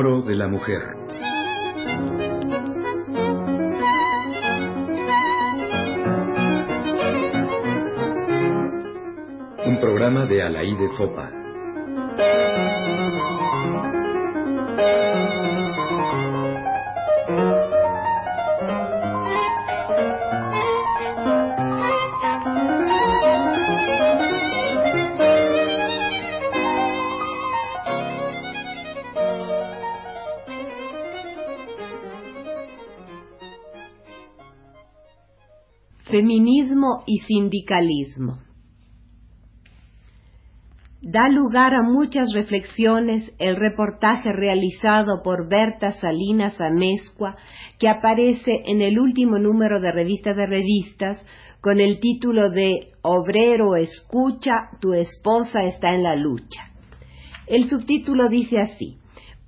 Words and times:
Foro 0.00 0.22
de 0.22 0.34
la 0.34 0.48
Mujer. 0.48 0.80
Un 9.66 9.78
programa 9.78 10.24
de 10.24 10.42
Alaí 10.42 10.74
de 10.74 10.88
Fopa. 10.96 11.30
Feminismo 36.10 37.04
y 37.06 37.18
sindicalismo. 37.18 38.38
Da 41.02 41.28
lugar 41.28 41.72
a 41.72 41.82
muchas 41.82 42.32
reflexiones 42.34 43.32
el 43.38 43.54
reportaje 43.54 44.32
realizado 44.32 45.22
por 45.22 45.48
Berta 45.48 45.92
Salinas 45.92 46.60
Amezcua 46.60 47.36
que 47.78 47.88
aparece 47.88 48.62
en 48.66 48.82
el 48.82 48.98
último 48.98 49.38
número 49.38 49.80
de 49.80 49.92
Revista 49.92 50.34
de 50.34 50.46
Revistas 50.46 51.24
con 51.60 51.80
el 51.80 52.00
título 52.00 52.50
de 52.50 52.92
Obrero 53.02 53.76
escucha, 53.76 54.52
tu 54.80 54.92
esposa 54.92 55.60
está 55.62 55.94
en 55.94 56.02
la 56.02 56.16
lucha. 56.16 56.70
El 57.46 57.70
subtítulo 57.70 58.28
dice 58.28 58.58
así 58.60 58.99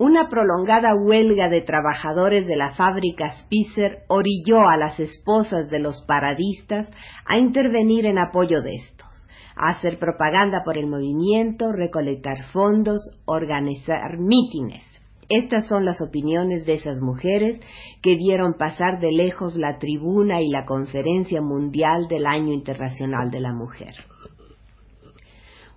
una 0.02 0.28
prolongada 0.28 0.96
huelga 0.96 1.48
de 1.48 1.60
trabajadores 1.60 2.44
de 2.48 2.56
la 2.56 2.72
fábrica 2.72 3.30
Spicer 3.42 4.00
orilló 4.08 4.58
a 4.68 4.76
las 4.76 4.98
esposas 4.98 5.70
de 5.70 5.78
los 5.78 6.04
paradistas 6.08 6.90
a 7.24 7.38
intervenir 7.38 8.06
en 8.06 8.18
apoyo 8.18 8.62
de 8.62 8.74
estos, 8.74 9.08
a 9.54 9.68
hacer 9.68 10.00
propaganda 10.00 10.62
por 10.64 10.76
el 10.76 10.88
movimiento, 10.88 11.70
recolectar 11.70 12.42
fondos, 12.52 13.00
organizar 13.26 14.18
mítines. 14.18 14.82
Estas 15.28 15.68
son 15.68 15.84
las 15.84 16.00
opiniones 16.02 16.66
de 16.66 16.74
esas 16.74 17.00
mujeres 17.00 17.60
que 18.02 18.16
vieron 18.16 18.54
pasar 18.54 18.98
de 18.98 19.12
lejos 19.12 19.54
la 19.54 19.78
tribuna 19.78 20.42
y 20.42 20.48
la 20.48 20.64
conferencia 20.64 21.40
mundial 21.40 22.08
del 22.08 22.26
Año 22.26 22.52
Internacional 22.52 23.30
de 23.30 23.38
la 23.38 23.52
Mujer. 23.52 24.11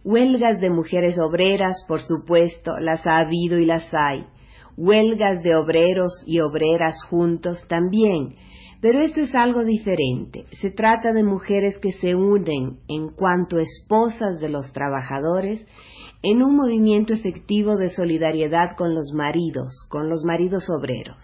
Huelgas 0.05 0.61
de 0.61 0.69
mujeres 0.69 1.17
obreras, 1.17 1.83
por 1.87 1.99
supuesto, 1.99 2.77
las 2.79 3.07
ha 3.07 3.17
habido 3.17 3.57
y 3.57 3.65
las 3.65 3.91
hay. 3.91 4.23
Huelgas 4.77 5.41
de 5.41 5.55
obreros 5.55 6.23
y 6.27 6.41
obreras 6.41 7.03
juntos 7.09 7.57
también. 7.67 8.35
Pero 8.81 9.01
esto 9.01 9.21
es 9.21 9.33
algo 9.33 9.63
diferente. 9.63 10.43
Se 10.61 10.69
trata 10.69 11.11
de 11.11 11.23
mujeres 11.23 11.79
que 11.79 11.91
se 11.91 12.13
unen 12.13 12.81
en 12.87 13.09
cuanto 13.15 13.57
esposas 13.57 14.39
de 14.39 14.49
los 14.49 14.71
trabajadores 14.73 15.65
en 16.21 16.43
un 16.43 16.55
movimiento 16.55 17.11
efectivo 17.11 17.75
de 17.75 17.89
solidaridad 17.89 18.77
con 18.77 18.93
los 18.93 19.11
maridos, 19.11 19.87
con 19.89 20.07
los 20.07 20.23
maridos 20.23 20.69
obreros. 20.69 21.17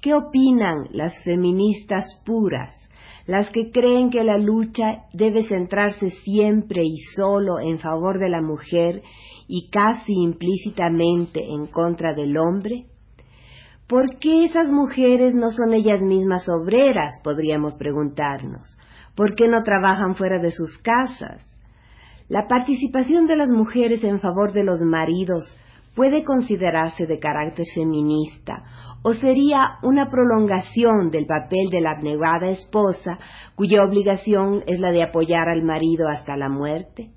¿Qué 0.00 0.14
opinan 0.14 0.88
las 0.92 1.22
feministas 1.24 2.22
puras? 2.24 2.90
las 3.26 3.48
que 3.50 3.70
creen 3.70 4.10
que 4.10 4.24
la 4.24 4.38
lucha 4.38 5.04
debe 5.12 5.44
centrarse 5.44 6.10
siempre 6.10 6.82
y 6.82 6.98
solo 7.14 7.60
en 7.60 7.78
favor 7.78 8.18
de 8.18 8.28
la 8.28 8.40
mujer 8.40 9.02
y 9.46 9.70
casi 9.70 10.14
implícitamente 10.14 11.44
en 11.44 11.68
contra 11.68 12.12
del 12.12 12.36
hombre? 12.36 12.86
¿Por 13.86 14.18
qué 14.18 14.44
esas 14.44 14.70
mujeres 14.70 15.36
no 15.36 15.50
son 15.50 15.74
ellas 15.74 16.00
mismas 16.02 16.48
obreras? 16.48 17.20
podríamos 17.22 17.76
preguntarnos. 17.76 18.76
¿Por 19.14 19.34
qué 19.36 19.46
no 19.46 19.62
trabajan 19.62 20.16
fuera 20.16 20.40
de 20.40 20.50
sus 20.50 20.78
casas? 20.78 21.44
La 22.28 22.46
participación 22.48 23.26
de 23.26 23.36
las 23.36 23.50
mujeres 23.50 24.02
en 24.02 24.18
favor 24.20 24.52
de 24.52 24.64
los 24.64 24.80
maridos 24.80 25.56
puede 25.94 26.22
considerarse 26.22 27.06
de 27.06 27.18
carácter 27.18 27.66
feminista 27.74 28.62
o 29.02 29.14
sería 29.14 29.78
una 29.82 30.10
prolongación 30.10 31.10
del 31.10 31.26
papel 31.26 31.70
de 31.70 31.80
la 31.80 31.92
abnegada 31.92 32.48
esposa 32.50 33.18
cuya 33.54 33.82
obligación 33.82 34.62
es 34.66 34.80
la 34.80 34.92
de 34.92 35.02
apoyar 35.02 35.48
al 35.48 35.62
marido 35.62 36.08
hasta 36.08 36.36
la 36.36 36.48
muerte? 36.48 37.10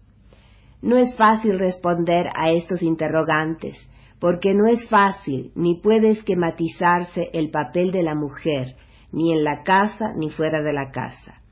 No 0.81 0.97
es 0.97 1.15
fácil 1.15 1.59
responder 1.59 2.27
a 2.35 2.51
estos 2.51 2.81
interrogantes, 2.81 3.77
porque 4.19 4.53
no 4.53 4.67
es 4.67 4.87
fácil 4.89 5.51
ni 5.55 5.79
puede 5.81 6.11
esquematizarse 6.11 7.29
el 7.33 7.51
papel 7.51 7.91
de 7.91 8.03
la 8.03 8.15
mujer, 8.15 8.75
ni 9.11 9.31
en 9.31 9.43
la 9.43 9.63
casa 9.63 10.13
ni 10.15 10.29
fuera 10.29 10.61
de 10.61 10.73
la 10.73 10.91
casa. 10.91 11.42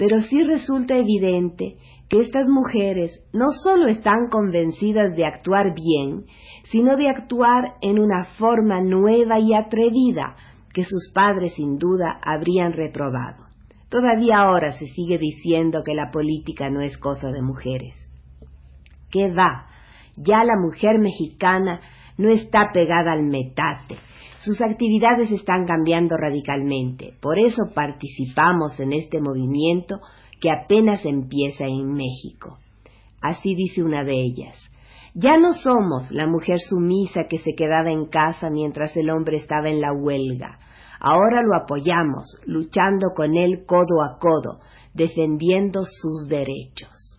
Pero 0.00 0.22
sí 0.22 0.42
resulta 0.44 0.96
evidente 0.96 1.76
que 2.08 2.20
estas 2.20 2.48
mujeres 2.48 3.22
no 3.34 3.48
solo 3.52 3.86
están 3.86 4.30
convencidas 4.30 5.14
de 5.14 5.26
actuar 5.26 5.74
bien, 5.74 6.24
sino 6.64 6.96
de 6.96 7.10
actuar 7.10 7.74
en 7.82 7.98
una 7.98 8.24
forma 8.38 8.80
nueva 8.80 9.38
y 9.38 9.52
atrevida 9.52 10.36
que 10.72 10.84
sus 10.84 11.12
padres 11.12 11.52
sin 11.52 11.76
duda 11.76 12.18
habrían 12.24 12.72
reprobado. 12.72 13.44
Todavía 13.90 14.38
ahora 14.38 14.72
se 14.72 14.86
sigue 14.86 15.18
diciendo 15.18 15.82
que 15.84 15.92
la 15.92 16.10
política 16.10 16.70
no 16.70 16.80
es 16.80 16.96
cosa 16.96 17.28
de 17.28 17.42
mujeres. 17.42 17.94
¿Qué 19.10 19.30
va? 19.30 19.66
Ya 20.16 20.44
la 20.44 20.58
mujer 20.58 20.98
mexicana 20.98 21.82
no 22.16 22.30
está 22.30 22.70
pegada 22.72 23.12
al 23.12 23.24
metate. 23.26 23.98
Sus 24.42 24.60
actividades 24.62 25.30
están 25.30 25.66
cambiando 25.66 26.16
radicalmente. 26.16 27.12
Por 27.20 27.38
eso 27.38 27.62
participamos 27.74 28.80
en 28.80 28.94
este 28.94 29.20
movimiento 29.20 30.00
que 30.40 30.50
apenas 30.50 31.04
empieza 31.04 31.66
en 31.66 31.92
México. 31.92 32.58
Así 33.20 33.54
dice 33.54 33.82
una 33.82 34.02
de 34.02 34.14
ellas. 34.14 34.56
Ya 35.14 35.36
no 35.36 35.52
somos 35.52 36.10
la 36.10 36.26
mujer 36.26 36.58
sumisa 36.58 37.24
que 37.28 37.38
se 37.38 37.54
quedaba 37.54 37.90
en 37.90 38.06
casa 38.06 38.48
mientras 38.48 38.96
el 38.96 39.10
hombre 39.10 39.36
estaba 39.36 39.68
en 39.68 39.82
la 39.82 39.92
huelga. 39.92 40.58
Ahora 41.00 41.42
lo 41.42 41.54
apoyamos, 41.62 42.38
luchando 42.46 43.08
con 43.14 43.36
él 43.36 43.64
codo 43.66 44.02
a 44.02 44.18
codo, 44.18 44.60
defendiendo 44.94 45.82
sus 45.84 46.28
derechos. 46.28 47.18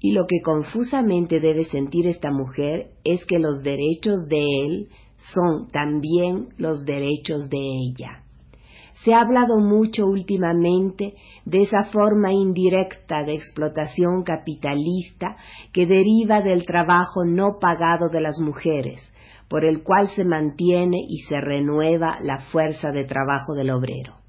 Y 0.00 0.12
lo 0.12 0.26
que 0.26 0.40
confusamente 0.42 1.40
debe 1.40 1.64
sentir 1.64 2.06
esta 2.06 2.30
mujer 2.30 2.92
es 3.04 3.24
que 3.26 3.38
los 3.38 3.62
derechos 3.62 4.26
de 4.28 4.40
él 4.40 4.88
son 5.32 5.68
también 5.68 6.48
los 6.58 6.84
derechos 6.84 7.48
de 7.48 7.58
ella. 7.58 8.24
Se 9.04 9.12
ha 9.12 9.20
hablado 9.20 9.58
mucho 9.58 10.06
últimamente 10.06 11.14
de 11.44 11.62
esa 11.62 11.84
forma 11.92 12.32
indirecta 12.32 13.22
de 13.24 13.34
explotación 13.34 14.22
capitalista 14.22 15.36
que 15.72 15.86
deriva 15.86 16.40
del 16.40 16.64
trabajo 16.64 17.24
no 17.24 17.58
pagado 17.60 18.08
de 18.08 18.20
las 18.20 18.38
mujeres, 18.40 19.00
por 19.48 19.64
el 19.64 19.82
cual 19.82 20.08
se 20.08 20.24
mantiene 20.24 20.98
y 21.08 21.18
se 21.28 21.40
renueva 21.40 22.16
la 22.20 22.38
fuerza 22.50 22.90
de 22.92 23.04
trabajo 23.04 23.54
del 23.54 23.70
obrero. 23.70 24.23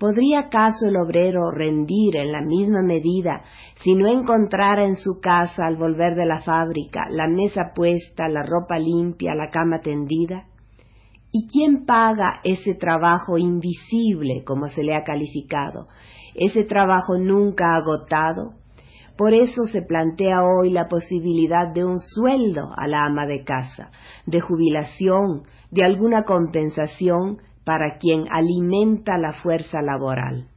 ¿Podría 0.00 0.46
acaso 0.46 0.88
el 0.88 0.96
obrero 0.96 1.50
rendir 1.50 2.16
en 2.16 2.32
la 2.32 2.40
misma 2.40 2.80
medida 2.80 3.42
si 3.82 3.94
no 3.94 4.08
encontrara 4.08 4.86
en 4.86 4.96
su 4.96 5.20
casa 5.20 5.66
al 5.66 5.76
volver 5.76 6.14
de 6.14 6.24
la 6.24 6.40
fábrica 6.40 7.04
la 7.10 7.28
mesa 7.28 7.72
puesta, 7.74 8.26
la 8.26 8.42
ropa 8.42 8.78
limpia, 8.78 9.34
la 9.34 9.50
cama 9.50 9.80
tendida? 9.82 10.46
¿Y 11.30 11.46
quién 11.48 11.84
paga 11.84 12.40
ese 12.44 12.74
trabajo 12.76 13.36
invisible, 13.36 14.42
como 14.42 14.68
se 14.68 14.82
le 14.82 14.96
ha 14.96 15.04
calificado, 15.04 15.88
ese 16.34 16.64
trabajo 16.64 17.18
nunca 17.18 17.74
agotado? 17.74 18.54
Por 19.18 19.34
eso 19.34 19.64
se 19.64 19.82
plantea 19.82 20.38
hoy 20.42 20.70
la 20.70 20.88
posibilidad 20.88 21.74
de 21.74 21.84
un 21.84 21.98
sueldo 22.00 22.70
a 22.74 22.86
la 22.86 23.04
ama 23.04 23.26
de 23.26 23.44
casa, 23.44 23.90
de 24.24 24.40
jubilación, 24.40 25.42
de 25.70 25.84
alguna 25.84 26.24
compensación 26.24 27.42
para 27.64 27.98
quien 27.98 28.24
alimenta 28.30 29.18
la 29.18 29.32
fuerza 29.42 29.80
laboral. 29.82 30.48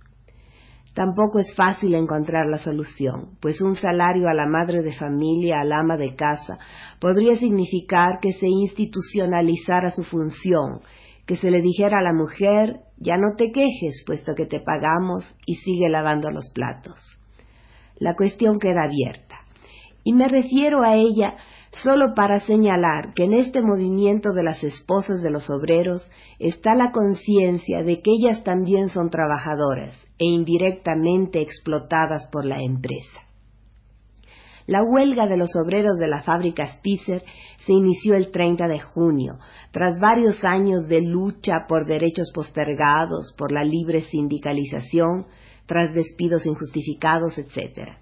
Tampoco 0.93 1.39
es 1.39 1.55
fácil 1.55 1.95
encontrar 1.95 2.45
la 2.47 2.57
solución, 2.57 3.31
pues 3.41 3.61
un 3.61 3.75
salario 3.75 4.27
a 4.29 4.33
la 4.33 4.45
madre 4.45 4.83
de 4.83 4.93
familia, 4.93 5.59
al 5.59 5.71
ama 5.73 5.97
de 5.97 6.15
casa, 6.15 6.59
podría 6.99 7.35
significar 7.35 8.19
que 8.21 8.33
se 8.33 8.47
institucionalizara 8.47 9.89
su 9.89 10.03
función, 10.03 10.81
que 11.25 11.35
se 11.35 11.49
le 11.49 11.61
dijera 11.61 11.97
a 11.97 12.03
la 12.03 12.13
mujer, 12.13 12.81
ya 12.97 13.17
no 13.17 13.35
te 13.35 13.51
quejes, 13.51 14.03
puesto 14.05 14.35
que 14.35 14.45
te 14.45 14.59
pagamos 14.59 15.25
y 15.47 15.55
sigue 15.55 15.89
lavando 15.89 16.29
los 16.29 16.51
platos. 16.51 16.99
La 17.97 18.15
cuestión 18.15 18.59
queda 18.59 18.83
abierta, 18.83 19.37
y 20.03 20.13
me 20.13 20.27
refiero 20.27 20.83
a 20.83 20.95
ella 20.95 21.37
solo 21.81 22.13
para 22.15 22.39
señalar 22.39 23.13
que 23.15 23.23
en 23.23 23.33
este 23.33 23.61
movimiento 23.61 24.31
de 24.33 24.43
las 24.43 24.63
esposas 24.63 25.21
de 25.21 25.31
los 25.31 25.49
obreros 25.49 26.07
está 26.39 26.75
la 26.75 26.91
conciencia 26.91 27.83
de 27.83 28.01
que 28.01 28.11
ellas 28.11 28.43
también 28.43 28.89
son 28.89 29.09
trabajadoras 29.09 29.95
e 30.19 30.25
indirectamente 30.25 31.41
explotadas 31.41 32.27
por 32.31 32.45
la 32.45 32.61
empresa. 32.61 33.21
La 34.65 34.81
huelga 34.81 35.27
de 35.27 35.35
los 35.35 35.49
obreros 35.61 35.97
de 35.97 36.07
la 36.07 36.21
fábrica 36.21 36.65
Spicer 36.65 37.23
se 37.65 37.73
inició 37.73 38.15
el 38.15 38.31
30 38.31 38.65
de 38.67 38.79
junio, 38.79 39.33
tras 39.71 39.99
varios 39.99 40.41
años 40.43 40.87
de 40.87 41.01
lucha 41.01 41.65
por 41.67 41.85
derechos 41.85 42.31
postergados, 42.33 43.33
por 43.37 43.51
la 43.51 43.63
libre 43.63 44.03
sindicalización, 44.03 45.25
tras 45.65 45.93
despidos 45.93 46.45
injustificados, 46.45 47.37
etc. 47.37 47.97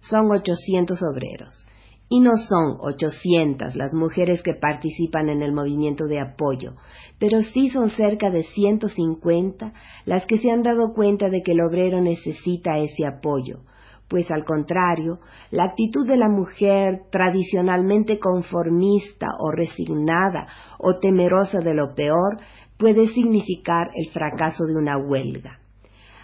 Son 0.00 0.30
800 0.30 1.00
obreros. 1.02 1.64
Y 2.14 2.20
no 2.20 2.32
son 2.36 2.76
800 2.78 3.74
las 3.74 3.94
mujeres 3.94 4.42
que 4.42 4.52
participan 4.52 5.30
en 5.30 5.40
el 5.40 5.54
movimiento 5.54 6.04
de 6.04 6.20
apoyo, 6.20 6.74
pero 7.18 7.40
sí 7.40 7.70
son 7.70 7.88
cerca 7.88 8.28
de 8.30 8.42
150 8.42 9.72
las 10.04 10.26
que 10.26 10.36
se 10.36 10.50
han 10.50 10.60
dado 10.60 10.92
cuenta 10.92 11.30
de 11.30 11.40
que 11.42 11.52
el 11.52 11.62
obrero 11.62 12.02
necesita 12.02 12.76
ese 12.76 13.06
apoyo, 13.06 13.60
pues 14.08 14.30
al 14.30 14.44
contrario, 14.44 15.20
la 15.50 15.64
actitud 15.64 16.06
de 16.06 16.18
la 16.18 16.28
mujer 16.28 17.04
tradicionalmente 17.10 18.18
conformista 18.18 19.28
o 19.38 19.50
resignada 19.50 20.48
o 20.80 20.98
temerosa 20.98 21.60
de 21.60 21.72
lo 21.72 21.94
peor 21.94 22.36
puede 22.76 23.06
significar 23.06 23.88
el 23.94 24.10
fracaso 24.10 24.64
de 24.66 24.76
una 24.76 24.98
huelga. 24.98 25.60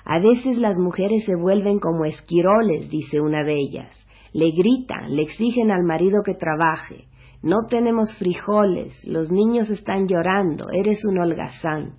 A 0.04 0.18
veces 0.18 0.58
las 0.58 0.78
mujeres 0.78 1.24
se 1.24 1.34
vuelven 1.34 1.78
como 1.78 2.04
esquiroles, 2.04 2.90
dice 2.90 3.22
una 3.22 3.42
de 3.42 3.54
ellas. 3.54 4.07
Le 4.38 4.52
gritan, 4.52 5.16
le 5.16 5.22
exigen 5.22 5.72
al 5.72 5.82
marido 5.82 6.22
que 6.24 6.34
trabaje. 6.34 7.06
No 7.42 7.66
tenemos 7.68 8.14
frijoles, 8.18 8.94
los 9.04 9.32
niños 9.32 9.68
están 9.68 10.06
llorando, 10.06 10.66
eres 10.72 11.04
un 11.04 11.18
holgazán. 11.18 11.96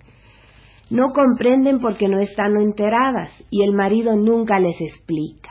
No 0.88 1.12
comprenden 1.12 1.80
porque 1.80 2.08
no 2.08 2.18
están 2.18 2.56
enteradas 2.56 3.30
y 3.50 3.62
el 3.62 3.74
marido 3.74 4.16
nunca 4.16 4.58
les 4.58 4.80
explica. 4.80 5.50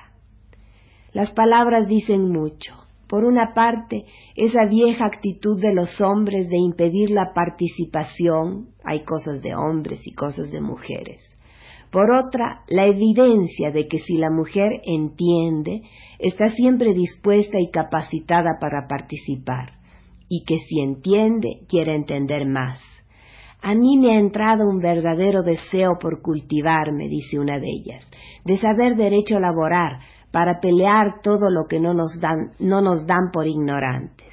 Las 1.13 1.31
palabras 1.31 1.88
dicen 1.88 2.27
mucho. 2.27 2.74
Por 3.07 3.24
una 3.24 3.53
parte, 3.53 4.06
esa 4.36 4.65
vieja 4.65 5.06
actitud 5.06 5.62
de 5.62 5.75
los 5.75 6.01
hombres 6.01 6.50
de 6.50 6.57
impedir 6.57 7.12
la 7.12 7.33
participación, 7.36 8.69
hay 8.83 9.03
cosas 9.03 9.44
de 9.44 9.53
hombres 9.53 10.00
y 10.07 10.15
cosas 10.15 10.50
de 10.50 10.62
mujeres. 10.62 11.21
Por 11.91 12.12
otra, 12.12 12.62
la 12.68 12.86
evidencia 12.86 13.71
de 13.71 13.88
que 13.88 13.97
si 13.97 14.18
la 14.18 14.30
mujer 14.30 14.69
entiende, 14.83 15.81
está 16.19 16.50
siempre 16.50 16.94
dispuesta 16.94 17.59
y 17.59 17.71
capacitada 17.71 18.57
para 18.62 18.88
participar, 18.88 19.74
y 20.27 20.44
que 20.45 20.59
si 20.59 20.81
entiende, 20.81 21.62
quiere 21.68 21.95
entender 21.95 22.45
más. 22.45 22.80
A 23.62 23.74
mí 23.74 23.97
me 23.97 24.12
ha 24.12 24.19
entrado 24.19 24.69
un 24.69 24.77
verdadero 24.80 25.41
deseo 25.41 25.97
por 26.00 26.21
cultivarme, 26.21 27.09
dice 27.09 27.39
una 27.39 27.59
de 27.59 27.68
ellas, 27.68 28.09
de 28.45 28.57
saber 28.57 28.95
derecho 28.95 29.38
a 29.38 29.41
laborar, 29.41 30.00
para 30.31 30.59
pelear 30.59 31.21
todo 31.24 31.50
lo 31.50 31.65
que 31.68 31.80
no 31.80 31.95
nos 31.95 32.19
dan, 32.21 32.51
no 32.59 32.81
nos 32.81 33.07
dan 33.07 33.31
por 33.33 33.47
ignorantes. 33.47 34.27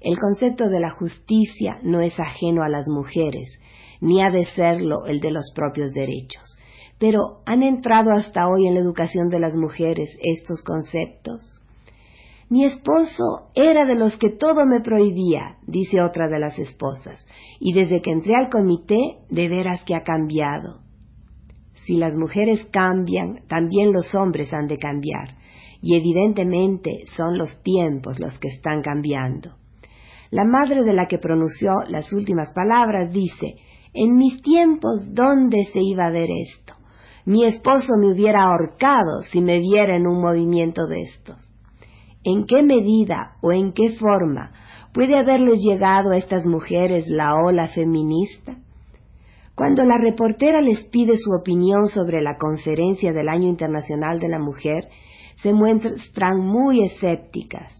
El 0.00 0.18
concepto 0.18 0.68
de 0.68 0.80
la 0.80 0.90
justicia 0.90 1.78
no 1.82 2.00
es 2.00 2.20
ajeno 2.20 2.62
a 2.62 2.68
las 2.68 2.86
mujeres, 2.88 3.58
ni 4.02 4.22
ha 4.22 4.28
de 4.28 4.44
serlo 4.44 5.06
el 5.06 5.20
de 5.20 5.30
los 5.30 5.50
propios 5.54 5.92
derechos. 5.92 6.58
Pero 7.06 7.42
¿han 7.44 7.62
entrado 7.62 8.12
hasta 8.12 8.48
hoy 8.48 8.66
en 8.66 8.72
la 8.76 8.80
educación 8.80 9.28
de 9.28 9.38
las 9.38 9.54
mujeres 9.54 10.08
estos 10.22 10.62
conceptos? 10.62 11.60
Mi 12.48 12.64
esposo 12.64 13.50
era 13.54 13.84
de 13.84 13.94
los 13.94 14.16
que 14.16 14.30
todo 14.30 14.64
me 14.64 14.80
prohibía, 14.80 15.58
dice 15.66 16.00
otra 16.00 16.28
de 16.28 16.38
las 16.38 16.58
esposas, 16.58 17.26
y 17.60 17.74
desde 17.74 18.00
que 18.00 18.10
entré 18.10 18.32
al 18.34 18.48
comité, 18.48 19.18
de 19.28 19.50
veras 19.50 19.84
que 19.84 19.94
ha 19.94 20.02
cambiado. 20.02 20.80
Si 21.84 21.98
las 21.98 22.16
mujeres 22.16 22.66
cambian, 22.72 23.46
también 23.48 23.92
los 23.92 24.14
hombres 24.14 24.54
han 24.54 24.66
de 24.66 24.78
cambiar, 24.78 25.36
y 25.82 25.96
evidentemente 25.96 27.04
son 27.18 27.36
los 27.36 27.62
tiempos 27.62 28.18
los 28.18 28.38
que 28.38 28.48
están 28.48 28.80
cambiando. 28.80 29.56
La 30.30 30.44
madre 30.46 30.84
de 30.84 30.94
la 30.94 31.06
que 31.06 31.18
pronunció 31.18 31.82
las 31.86 32.10
últimas 32.14 32.50
palabras 32.54 33.12
dice, 33.12 33.56
en 33.92 34.16
mis 34.16 34.40
tiempos, 34.40 35.02
¿dónde 35.12 35.64
se 35.70 35.82
iba 35.82 36.06
a 36.06 36.10
ver 36.10 36.30
esto? 36.30 36.73
Mi 37.26 37.44
esposo 37.44 37.96
me 37.98 38.12
hubiera 38.12 38.44
ahorcado 38.44 39.22
si 39.30 39.40
me 39.40 39.58
viera 39.58 39.96
en 39.96 40.06
un 40.06 40.20
movimiento 40.20 40.86
de 40.86 41.02
estos. 41.02 41.36
¿En 42.22 42.44
qué 42.46 42.62
medida 42.62 43.36
o 43.40 43.52
en 43.52 43.72
qué 43.72 43.96
forma 43.98 44.52
puede 44.92 45.18
haberles 45.18 45.60
llegado 45.60 46.10
a 46.10 46.16
estas 46.16 46.46
mujeres 46.46 47.06
la 47.08 47.34
ola 47.34 47.68
feminista? 47.68 48.56
Cuando 49.54 49.84
la 49.84 49.98
reportera 49.98 50.60
les 50.60 50.84
pide 50.86 51.16
su 51.16 51.32
opinión 51.32 51.86
sobre 51.86 52.20
la 52.20 52.36
conferencia 52.36 53.12
del 53.12 53.28
Año 53.28 53.48
Internacional 53.48 54.18
de 54.18 54.28
la 54.28 54.38
Mujer, 54.38 54.88
se 55.36 55.52
muestran 55.52 56.40
muy 56.40 56.82
escépticas. 56.82 57.72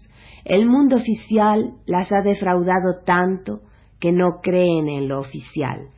El 0.44 0.68
mundo 0.68 0.96
oficial 0.96 1.74
las 1.86 2.12
ha 2.12 2.22
defraudado 2.22 3.02
tanto 3.04 3.60
que 3.98 4.12
no 4.12 4.40
creen 4.42 4.88
en 4.88 5.08
lo 5.08 5.20
oficial. 5.20 5.88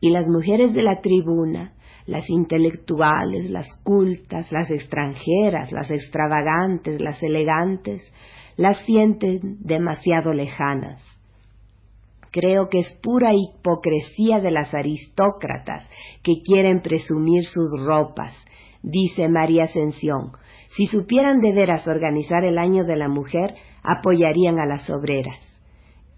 Y 0.00 0.10
las 0.10 0.26
mujeres 0.28 0.72
de 0.74 0.82
la 0.82 1.00
tribuna, 1.00 1.74
las 2.06 2.28
intelectuales, 2.28 3.50
las 3.50 3.68
cultas, 3.82 4.50
las 4.52 4.70
extranjeras, 4.70 5.72
las 5.72 5.90
extravagantes, 5.90 7.00
las 7.00 7.22
elegantes, 7.22 8.12
las 8.56 8.78
sienten 8.84 9.58
demasiado 9.60 10.32
lejanas. 10.32 11.00
Creo 12.30 12.68
que 12.68 12.80
es 12.80 12.92
pura 13.02 13.32
hipocresía 13.34 14.38
de 14.40 14.50
las 14.50 14.74
aristócratas 14.74 15.88
que 16.22 16.42
quieren 16.44 16.80
presumir 16.80 17.44
sus 17.44 17.70
ropas, 17.84 18.34
dice 18.82 19.28
María 19.28 19.64
Ascensión. 19.64 20.32
Si 20.70 20.86
supieran 20.86 21.40
de 21.40 21.52
veras 21.52 21.86
organizar 21.86 22.44
el 22.44 22.56
año 22.56 22.84
de 22.84 22.96
la 22.96 23.08
mujer, 23.08 23.54
apoyarían 23.82 24.58
a 24.58 24.66
las 24.66 24.88
obreras. 24.88 25.38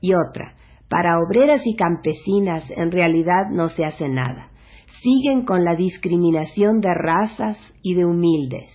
Y 0.00 0.14
otra, 0.14 0.54
para 0.88 1.18
obreras 1.18 1.62
y 1.64 1.74
campesinas 1.74 2.70
en 2.70 2.92
realidad 2.92 3.50
no 3.50 3.68
se 3.68 3.84
hace 3.84 4.08
nada. 4.08 4.50
Siguen 5.02 5.44
con 5.44 5.64
la 5.64 5.74
discriminación 5.74 6.80
de 6.80 6.94
razas 6.94 7.58
y 7.82 7.94
de 7.94 8.04
humildes. 8.04 8.72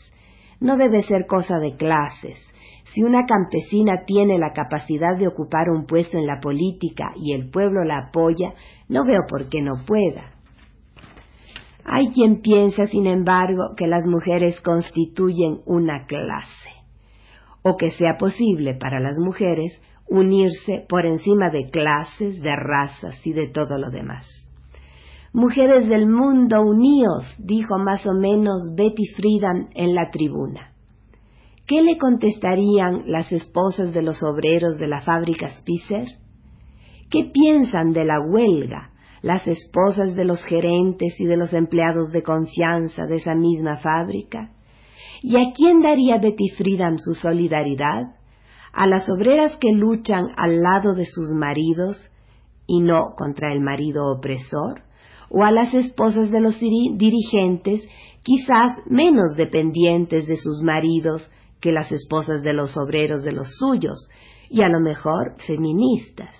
No 0.59 0.77
debe 0.77 1.03
ser 1.03 1.25
cosa 1.25 1.57
de 1.59 1.75
clases, 1.77 2.37
si 2.93 3.03
una 3.03 3.25
campesina 3.25 4.03
tiene 4.05 4.39
la 4.39 4.51
capacidad 4.51 5.15
de 5.17 5.27
ocupar 5.27 5.69
un 5.69 5.85
puesto 5.85 6.17
en 6.17 6.25
la 6.25 6.39
política 6.39 7.11
y 7.15 7.33
el 7.33 7.49
pueblo 7.49 7.83
la 7.83 8.07
apoya, 8.07 8.53
no 8.87 9.05
veo 9.05 9.21
por 9.27 9.47
qué 9.49 9.61
no 9.61 9.73
pueda. 9.85 10.33
Hay 11.85 12.09
quien 12.09 12.41
piensa, 12.41 12.87
sin 12.87 13.05
embargo, 13.05 13.73
que 13.77 13.87
las 13.87 14.05
mujeres 14.05 14.59
constituyen 14.61 15.61
una 15.65 16.05
clase, 16.05 16.69
o 17.61 17.77
que 17.77 17.91
sea 17.91 18.17
posible 18.17 18.73
para 18.73 18.99
las 18.99 19.17
mujeres 19.19 19.81
unirse 20.07 20.85
por 20.87 21.05
encima 21.05 21.49
de 21.51 21.69
clases, 21.69 22.41
de 22.41 22.55
razas 22.55 23.25
y 23.25 23.33
de 23.33 23.47
todo 23.47 23.77
lo 23.77 23.91
demás. 23.91 24.48
Mujeres 25.33 25.87
del 25.87 26.07
mundo, 26.07 26.63
uníos, 26.63 27.35
dijo 27.37 27.77
más 27.77 28.03
o 28.07 28.13
menos 28.13 28.73
Betty 28.75 29.05
Friedan 29.15 29.69
en 29.75 29.93
la 29.93 30.09
tribuna. 30.11 30.73
¿Qué 31.67 31.83
le 31.83 31.99
contestarían 31.99 33.03
las 33.05 33.31
esposas 33.31 33.93
de 33.93 34.01
los 34.01 34.23
obreros 34.23 34.79
de 34.79 34.87
la 34.87 35.01
fábrica 35.01 35.49
Spicer? 35.49 36.07
¿Qué 37.11 37.29
piensan 37.31 37.93
de 37.93 38.05
la 38.05 38.19
huelga 38.19 38.89
las 39.21 39.45
esposas 39.45 40.15
de 40.15 40.25
los 40.25 40.43
gerentes 40.45 41.19
y 41.19 41.25
de 41.25 41.37
los 41.37 41.53
empleados 41.53 42.11
de 42.11 42.23
confianza 42.23 43.05
de 43.05 43.17
esa 43.17 43.35
misma 43.35 43.77
fábrica? 43.77 44.49
¿Y 45.21 45.35
a 45.35 45.51
quién 45.55 45.83
daría 45.83 46.17
Betty 46.17 46.49
Friedan 46.57 46.97
su 46.97 47.13
solidaridad? 47.13 48.15
¿A 48.73 48.87
las 48.87 49.07
obreras 49.11 49.55
que 49.57 49.71
luchan 49.73 50.25
al 50.37 50.59
lado 50.59 50.95
de 50.95 51.05
sus 51.05 51.35
maridos 51.35 52.09
y 52.65 52.79
no 52.81 53.13
contra 53.15 53.53
el 53.53 53.61
marido 53.61 54.11
opresor? 54.11 54.88
¿O 55.29 55.43
a 55.43 55.51
las 55.51 55.73
esposas 55.73 56.31
de 56.31 56.41
los 56.41 56.59
dirigentes 56.59 57.87
quizás 58.23 58.79
menos 58.87 59.35
dependientes 59.35 60.27
de 60.27 60.37
sus 60.37 60.61
maridos 60.63 61.29
que 61.59 61.71
las 61.71 61.91
esposas 61.91 62.41
de 62.41 62.53
los 62.53 62.77
obreros 62.77 63.23
de 63.23 63.33
los 63.33 63.47
suyos, 63.57 64.09
y 64.49 64.61
a 64.63 64.69
lo 64.69 64.79
mejor 64.79 65.35
feministas. 65.45 66.35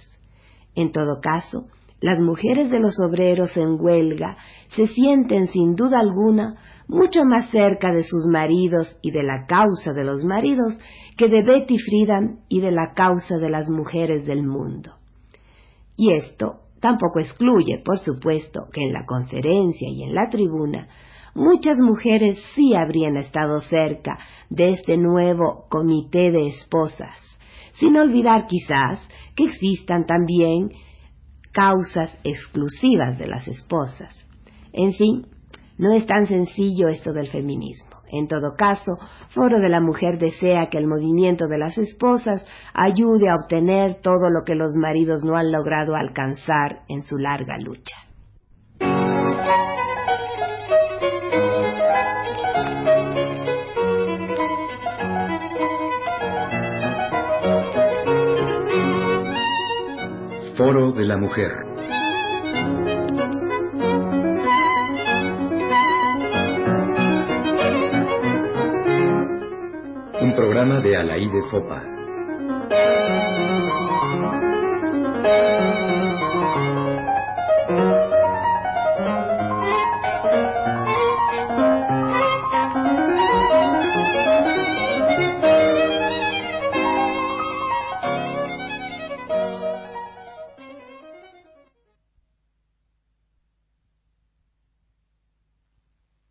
En 0.75 0.91
todo 0.91 1.19
caso, 1.21 1.67
las 2.01 2.19
mujeres 2.19 2.69
de 2.69 2.79
los 2.79 2.95
obreros 2.99 3.55
en 3.57 3.79
huelga 3.79 4.37
se 4.69 4.87
sienten 4.87 5.47
sin 5.47 5.75
duda 5.75 5.99
alguna 5.99 6.55
mucho 6.87 7.23
más 7.23 7.49
cerca 7.51 7.91
de 7.91 8.03
sus 8.03 8.25
maridos 8.27 8.97
y 9.01 9.11
de 9.11 9.21
la 9.21 9.45
causa 9.45 9.91
de 9.93 10.03
los 10.03 10.23
maridos 10.23 10.77
que 11.17 11.27
de 11.27 11.43
Betty 11.43 11.77
Friedan 11.77 12.39
y 12.47 12.61
de 12.61 12.71
la 12.71 12.93
causa 12.95 13.37
de 13.37 13.49
las 13.49 13.69
mujeres 13.69 14.25
del 14.25 14.43
mundo. 14.43 14.93
Y 15.97 16.13
esto 16.13 16.61
tampoco 16.79 17.19
excluye, 17.19 17.81
por 17.83 17.99
supuesto, 17.99 18.67
que 18.71 18.81
en 18.83 18.93
la 18.93 19.05
conferencia 19.05 19.87
y 19.89 20.03
en 20.03 20.15
la 20.15 20.29
tribuna 20.29 20.87
muchas 21.35 21.77
mujeres 21.79 22.39
sí 22.55 22.73
habrían 22.75 23.17
estado 23.17 23.59
cerca 23.61 24.17
de 24.49 24.71
este 24.71 24.97
nuevo 24.97 25.65
comité 25.69 26.31
de 26.31 26.47
esposas, 26.47 27.17
sin 27.73 27.97
olvidar 27.97 28.47
quizás 28.47 29.07
que 29.35 29.45
existan 29.45 30.05
también 30.05 30.69
causas 31.51 32.17
exclusivas 32.23 33.17
de 33.17 33.27
las 33.27 33.47
esposas. 33.47 34.25
En 34.73 34.93
fin, 34.93 35.25
No 35.79 35.93
es 35.93 36.05
tan 36.05 36.25
sencillo 36.25 36.89
esto 36.89 37.13
del 37.13 37.29
feminismo. 37.29 38.01
En 38.11 38.27
todo 38.27 38.55
caso, 38.57 38.97
Foro 39.29 39.59
de 39.59 39.69
la 39.69 39.79
Mujer 39.79 40.17
desea 40.17 40.67
que 40.69 40.77
el 40.77 40.87
movimiento 40.87 41.47
de 41.47 41.57
las 41.57 41.77
esposas 41.77 42.45
ayude 42.73 43.29
a 43.29 43.35
obtener 43.35 44.01
todo 44.01 44.29
lo 44.29 44.43
que 44.45 44.55
los 44.55 44.75
maridos 44.75 45.23
no 45.23 45.37
han 45.37 45.53
logrado 45.53 45.95
alcanzar 45.95 46.81
en 46.89 47.03
su 47.03 47.17
larga 47.17 47.57
lucha. 47.59 47.95
Foro 60.57 60.91
de 60.91 61.05
la 61.05 61.15
Mujer. 61.15 61.68
Programa 70.59 70.81
de 70.81 70.97
Alaí 70.97 71.29
de 71.29 71.41
Fopa. 71.43 71.98